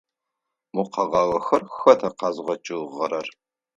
Мо 0.73 0.83
къэгъагъэхэр 0.93 1.63
хэта 1.77 2.09
къэзгъэкӏыгъэхэр? 2.17 3.27